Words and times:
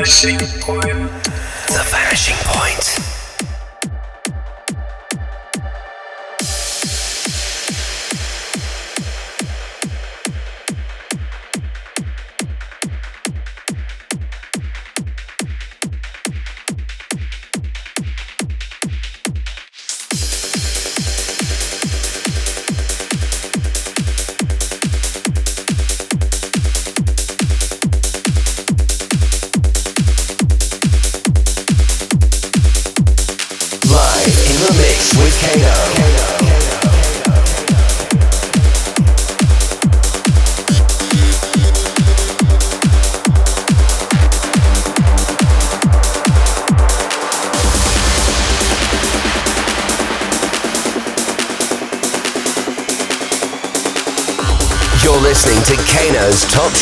Machine 0.00 0.38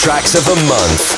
tracks 0.01 0.35
of 0.35 0.45
the 0.45 0.55
month. 0.69 1.18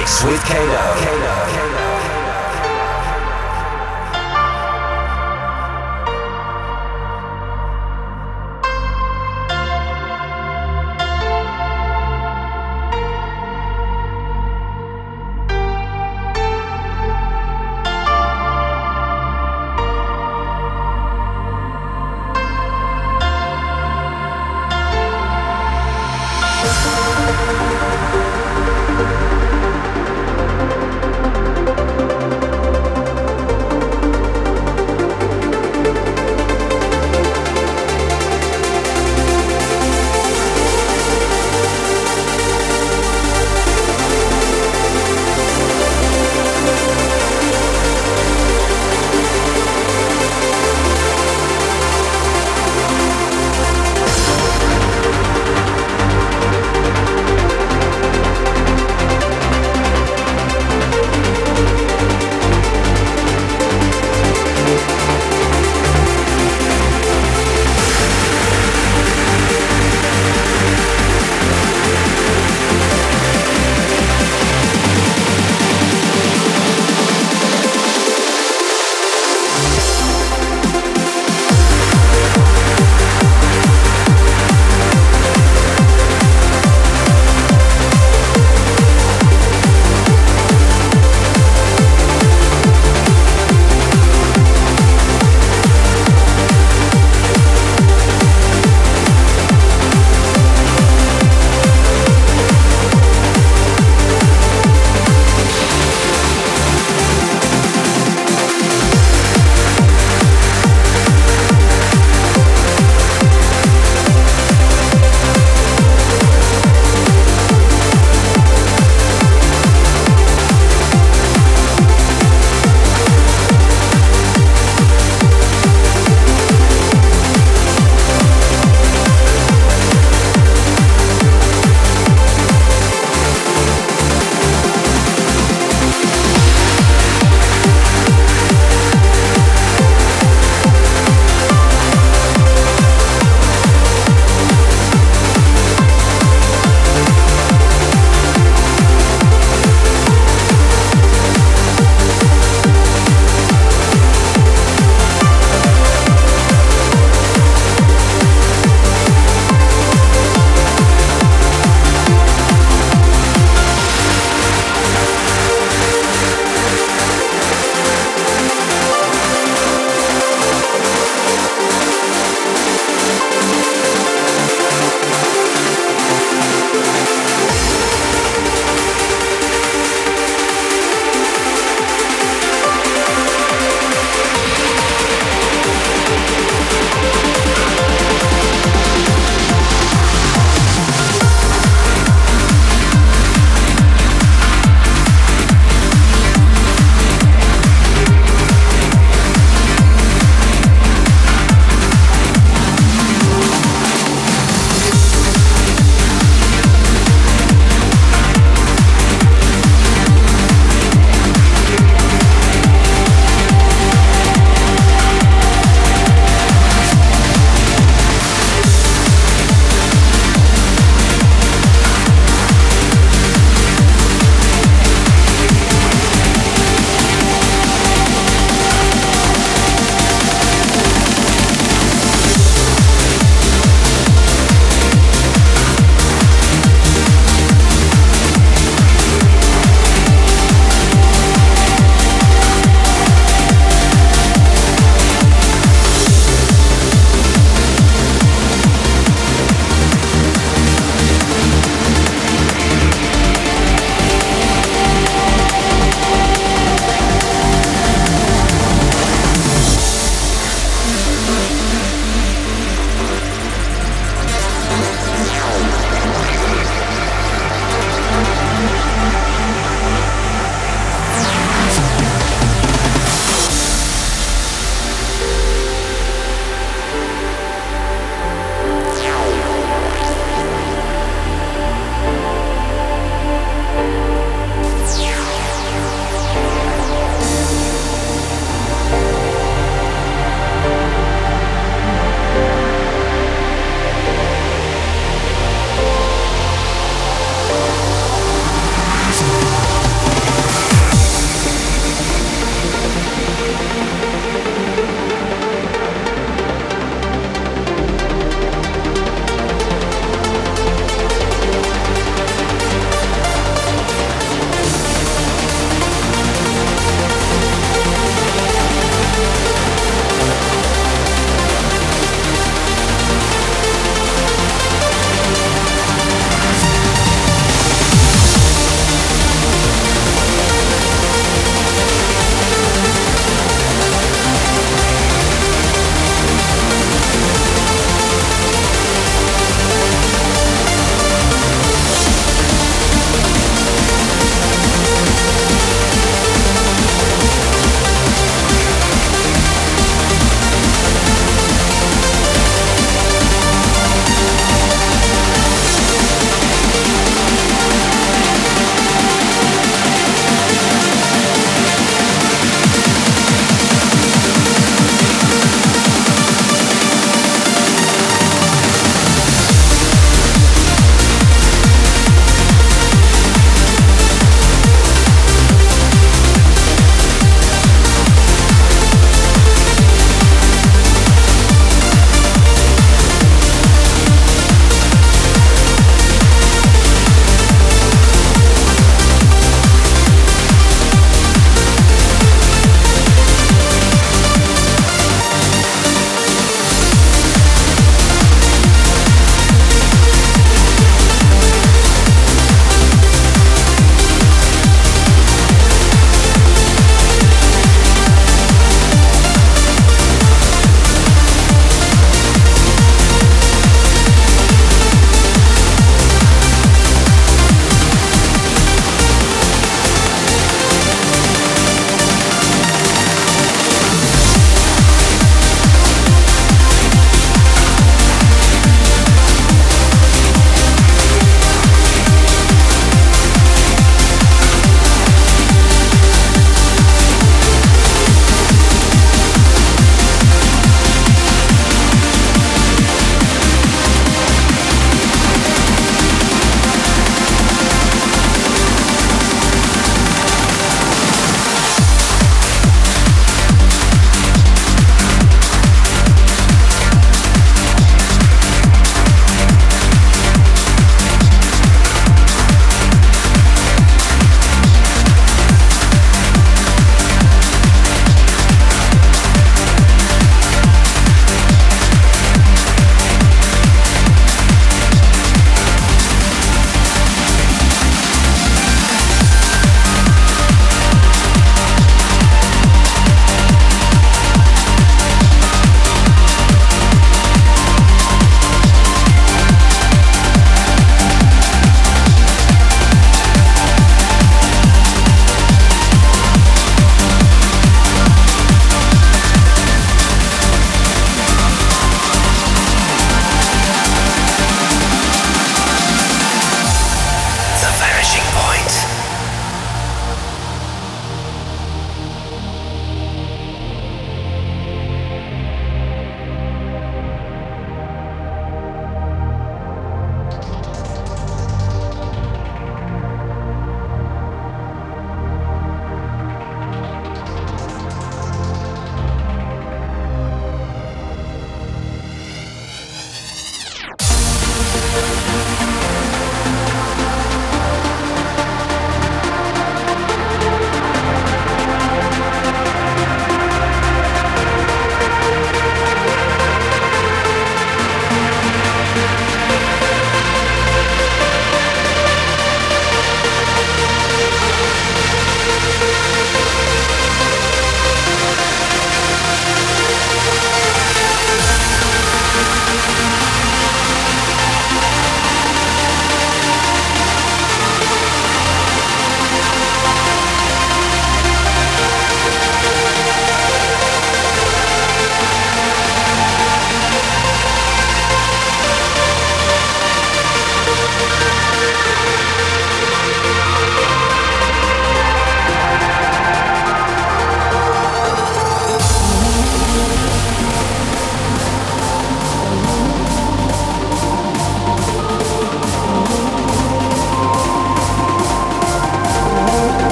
Mix 0.00 0.24
with 0.24 0.40
Kano. 0.44 0.94
Kano. 1.04 1.59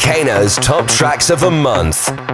Kano's 0.00 0.56
Top 0.56 0.88
Tracks 0.88 1.28
of 1.28 1.40
the 1.40 1.50
Month. 1.50 2.29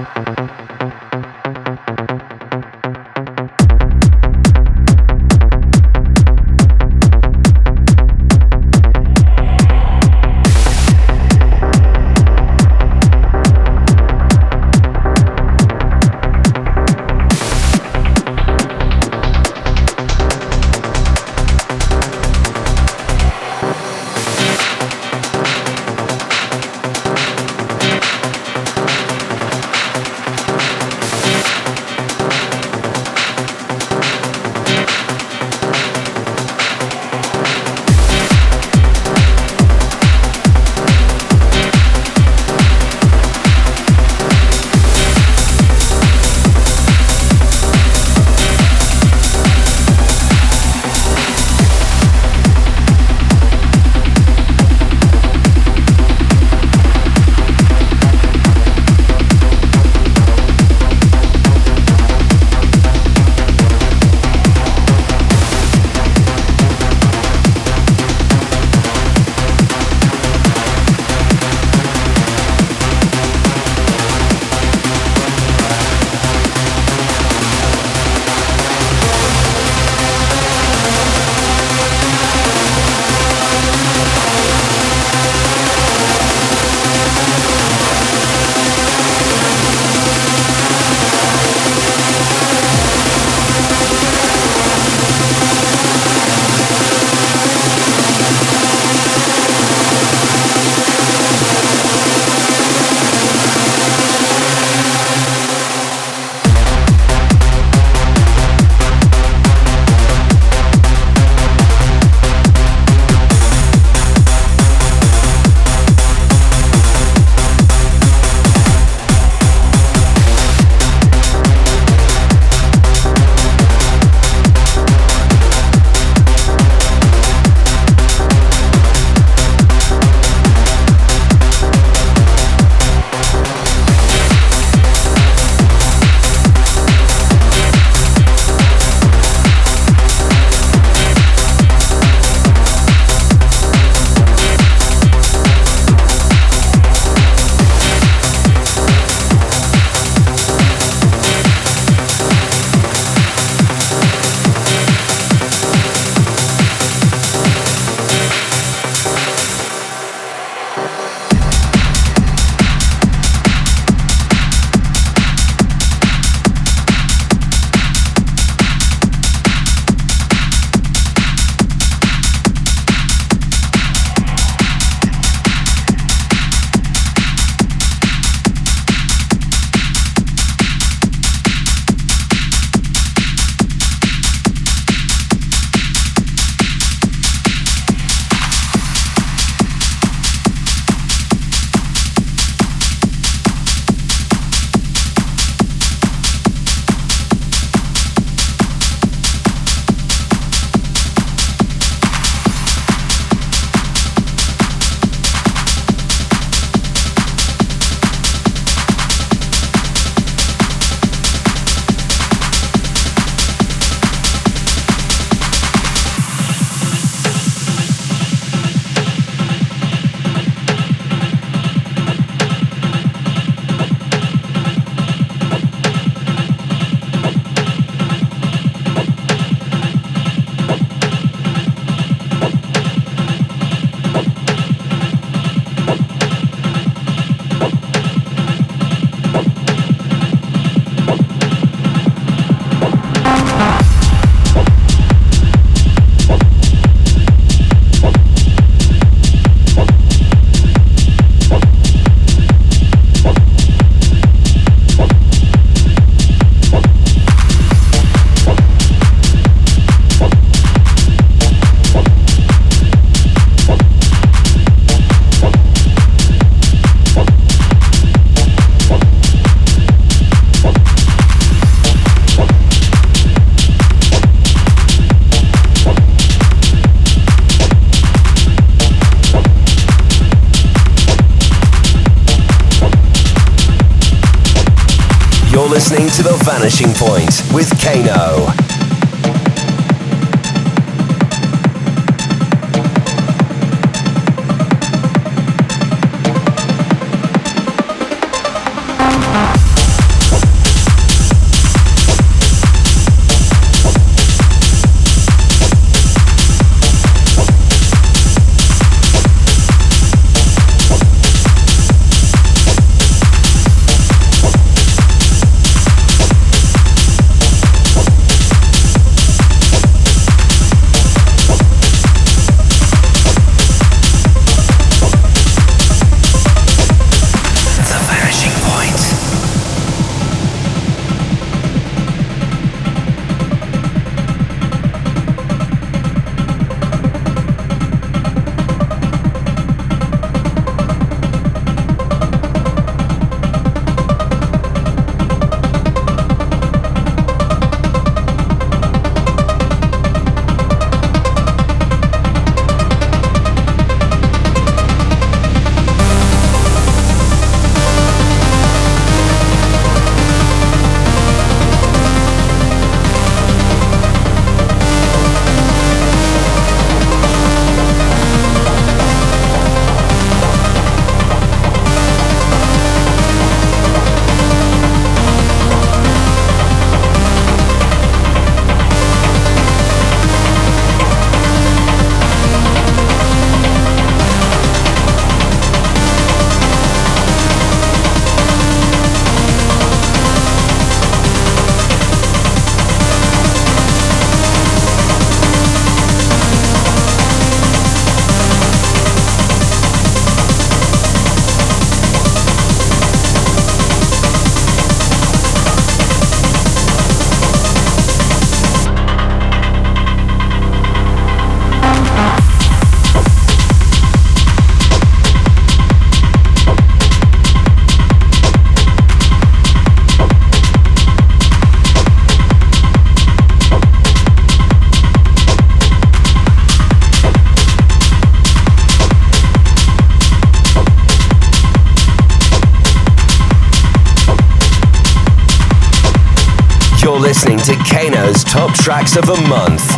Of 439.19 439.27
the 439.27 439.49
Month. 439.49 439.96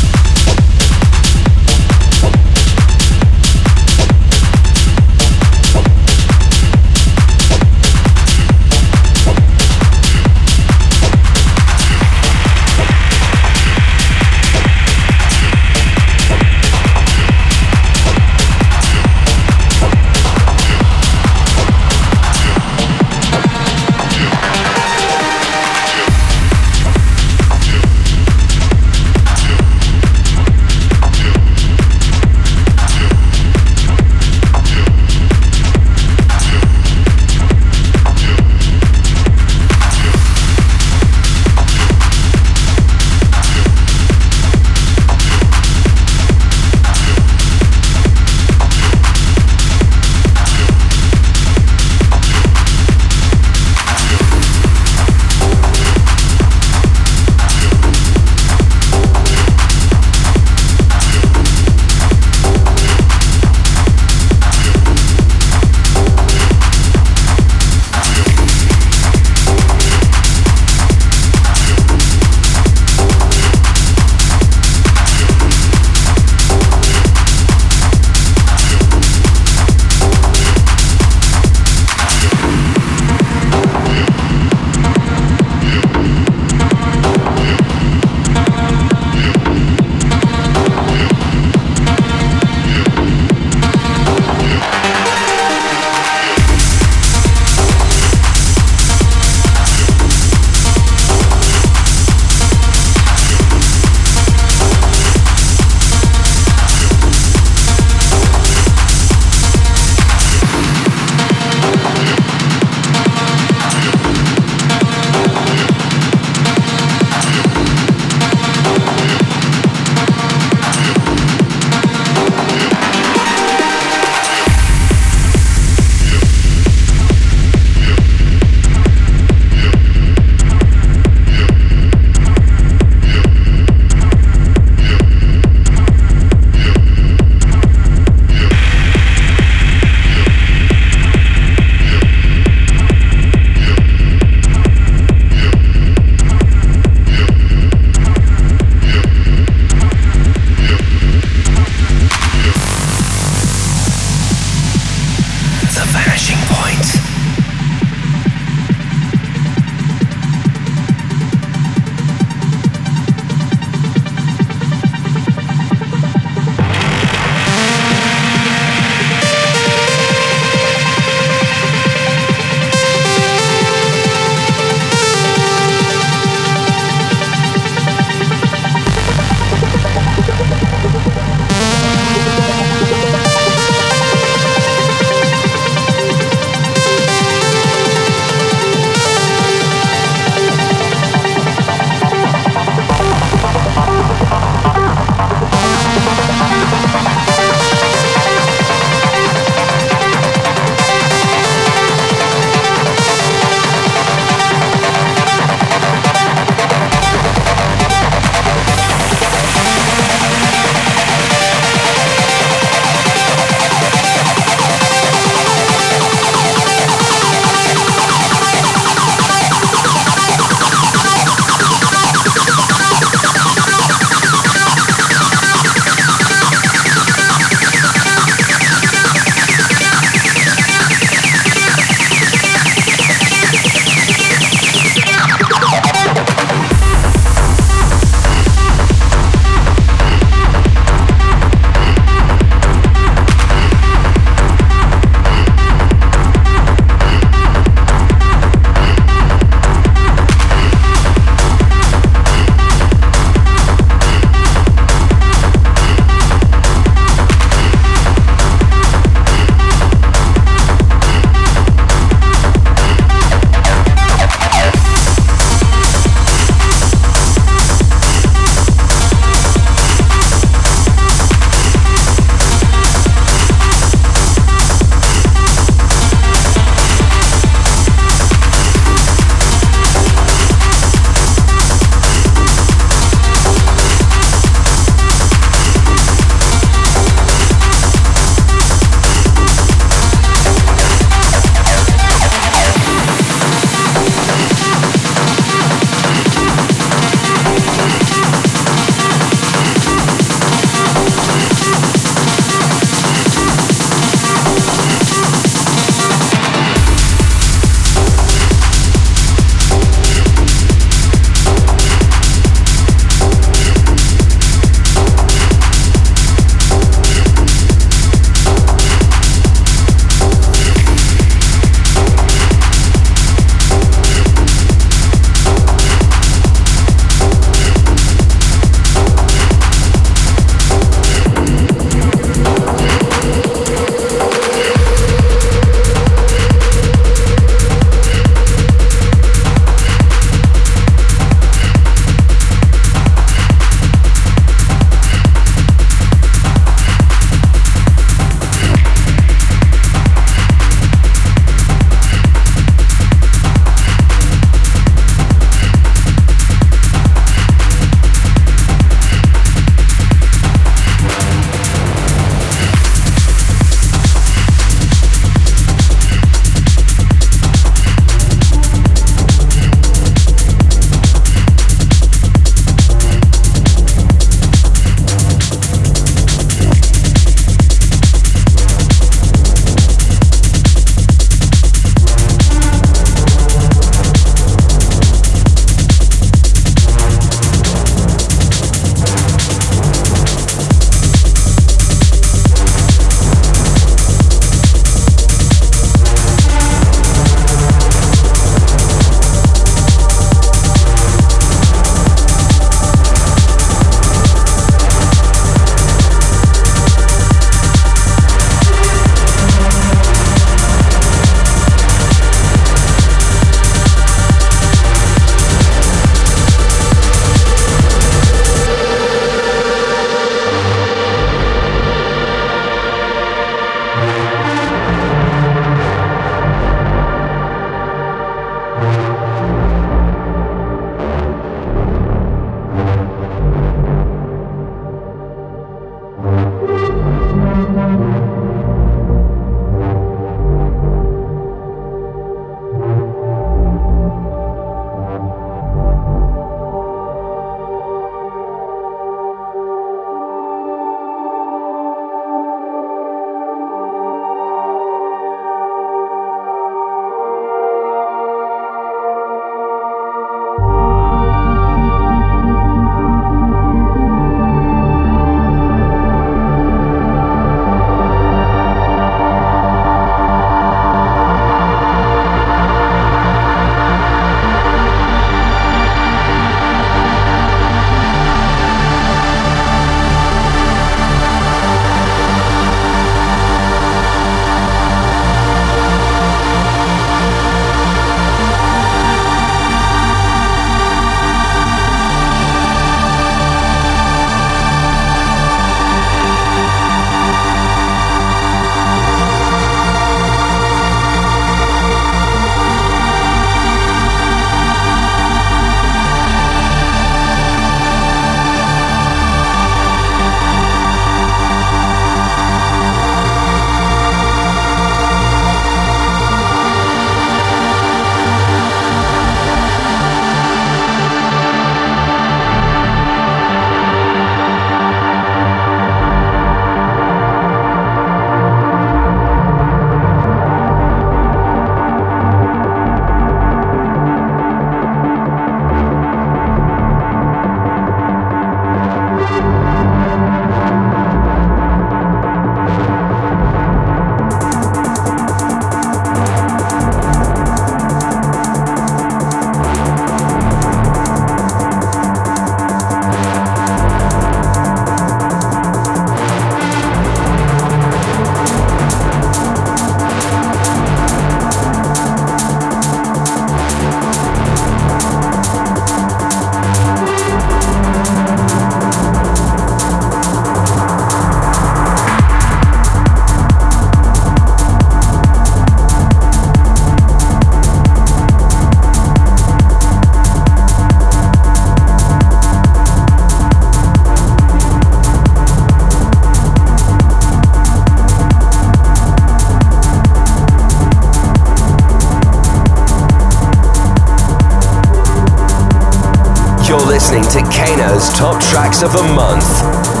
top 598.21 598.39
tracks 598.39 598.83
of 598.83 598.93
the 598.93 599.01
month. 599.15 600.00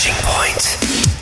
Crashing 0.00 0.24
Point. 0.24 1.19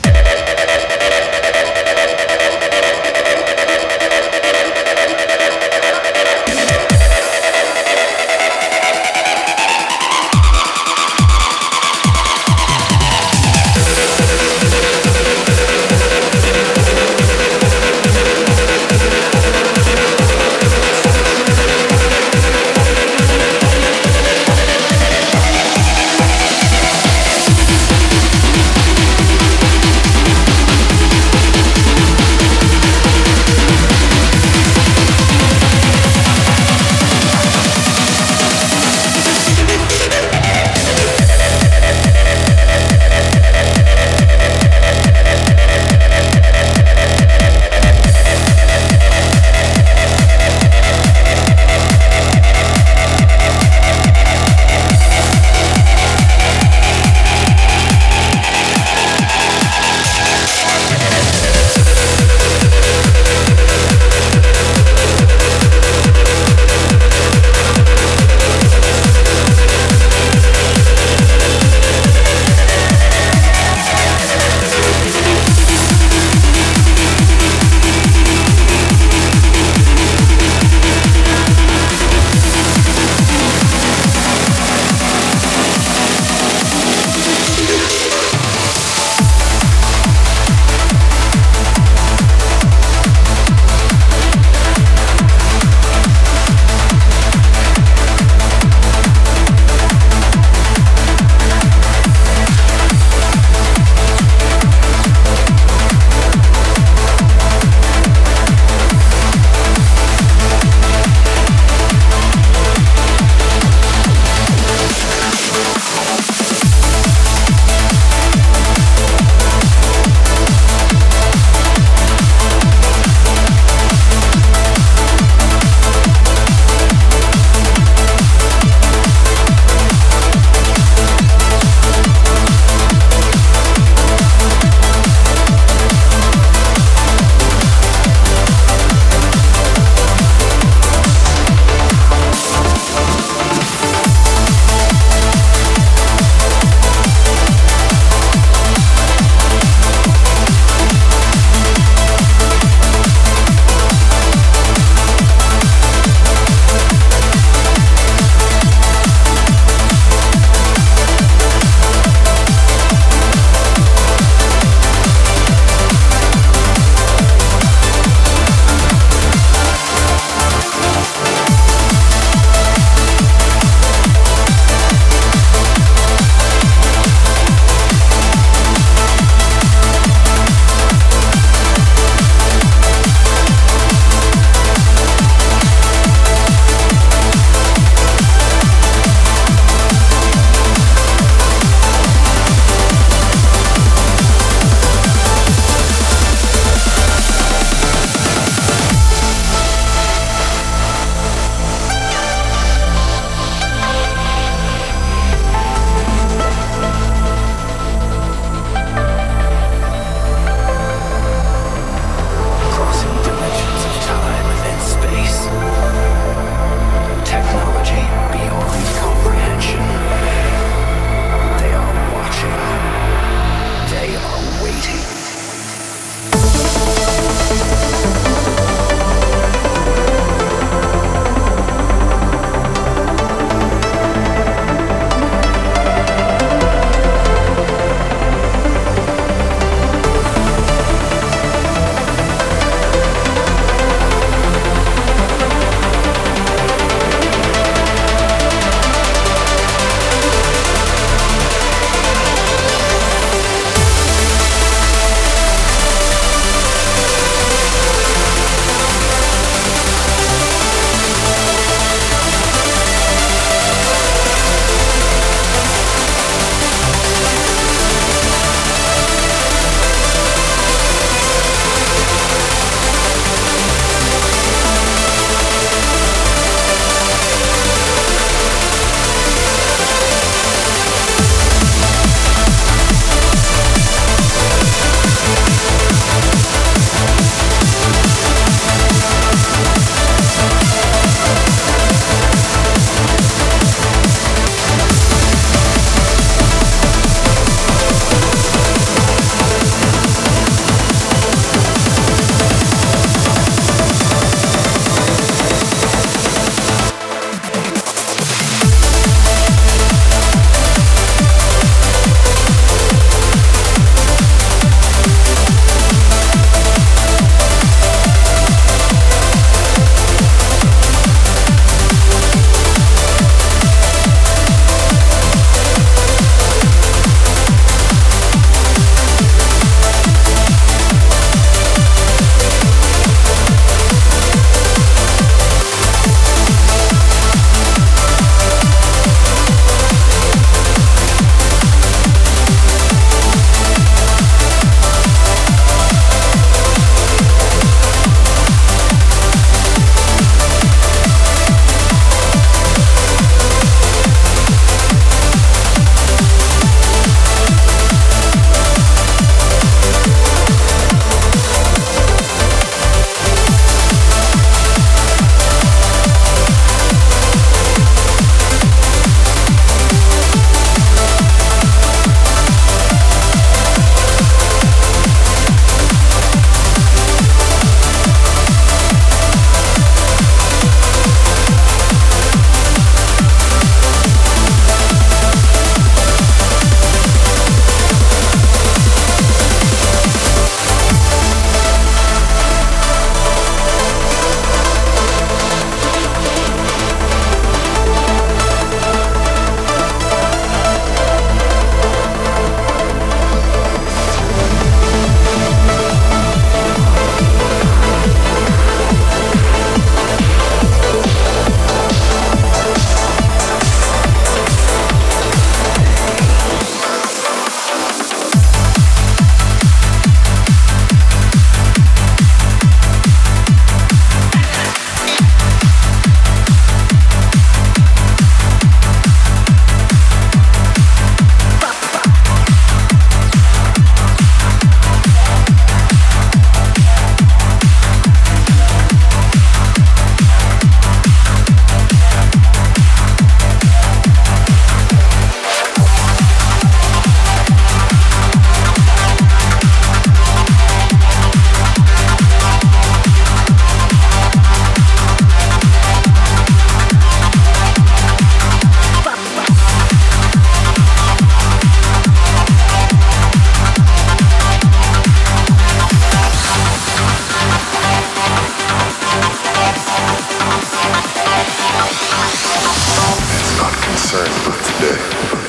concerned 474.09 474.47
about 474.47 474.65
today. 474.65 475.48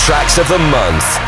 Tracks 0.00 0.38
of 0.38 0.48
the 0.48 0.58
Month. 0.58 1.19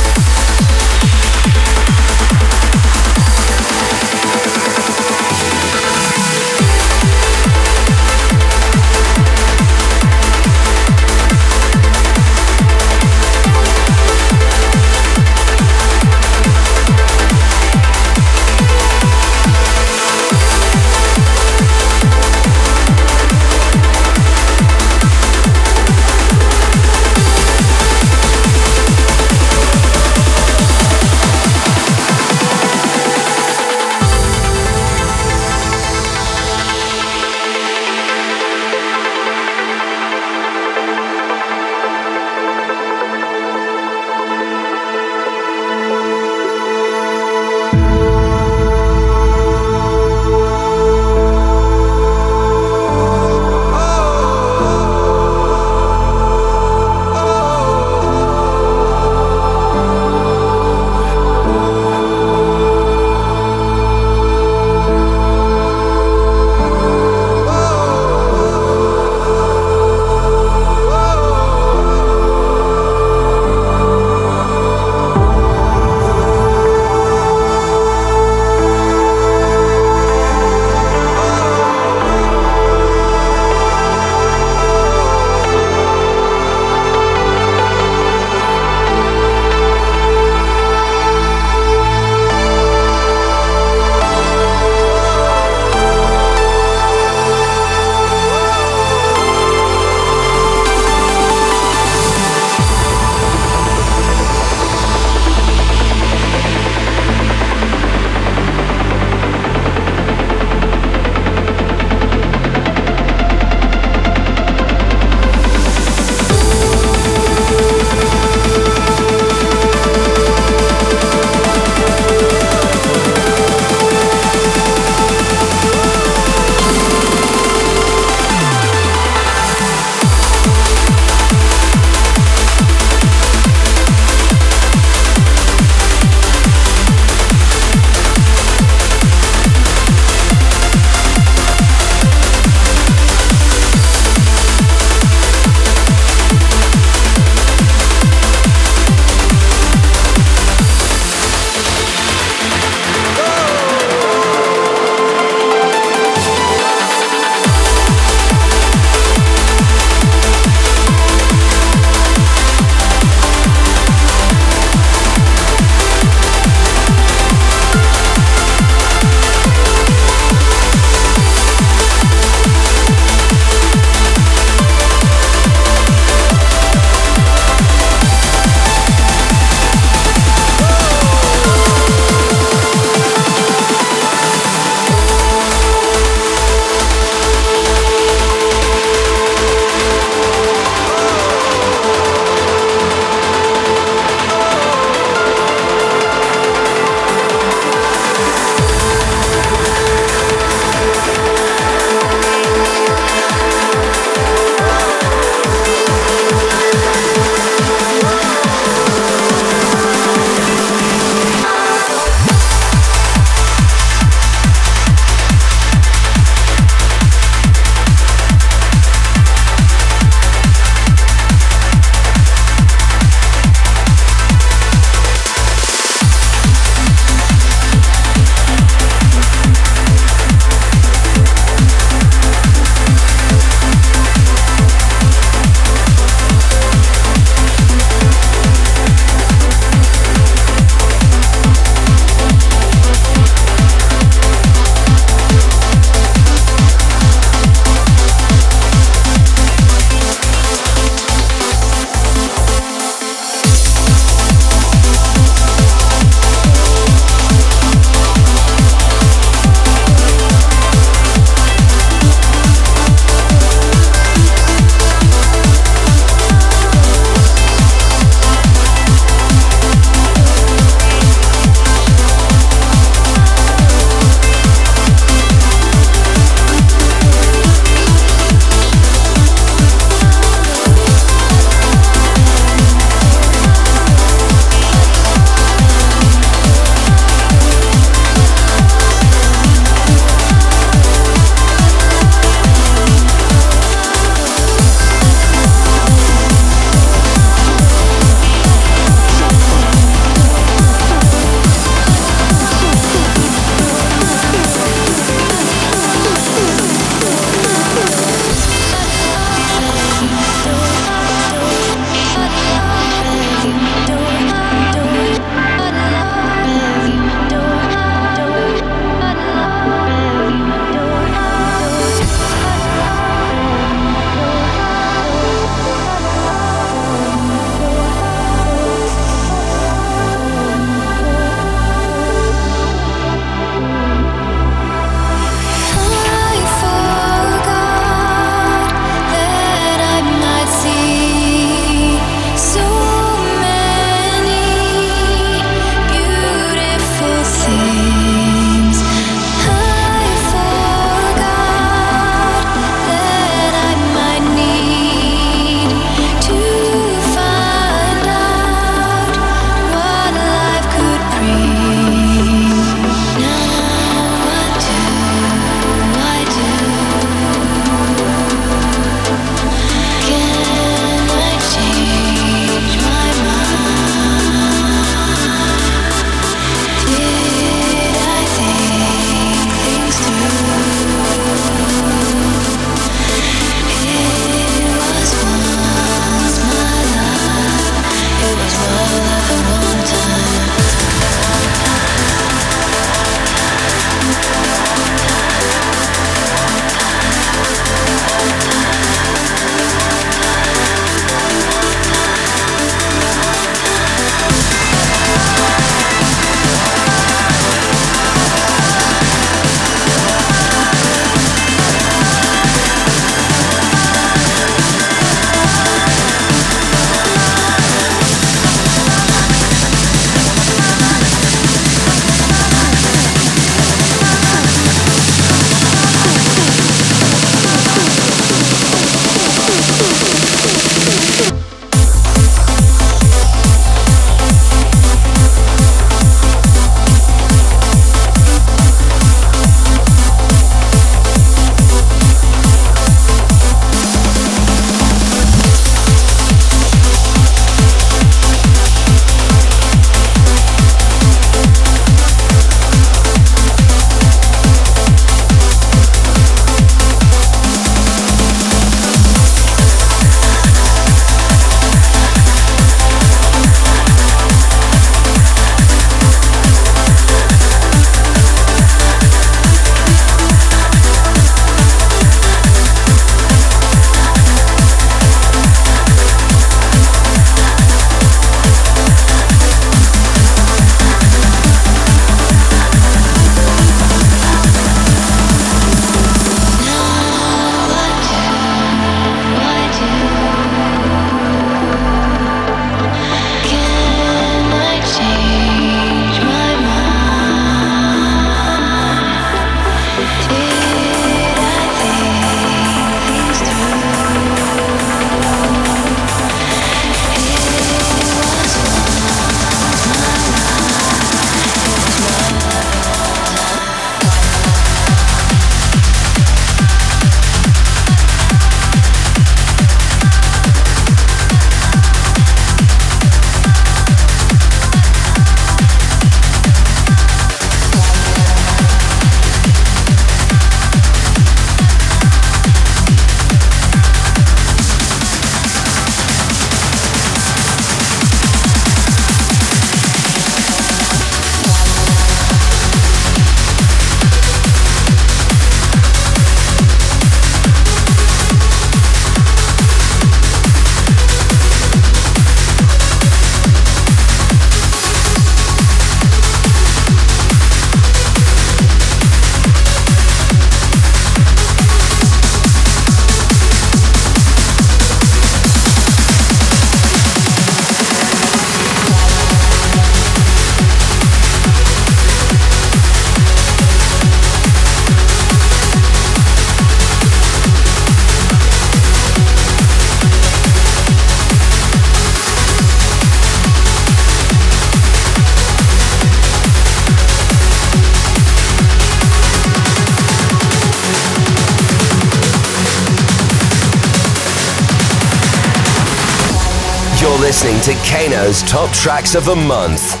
Top 598.39 598.73
Tracks 598.73 599.13
of 599.13 599.25
the 599.25 599.35
Month. 599.35 600.00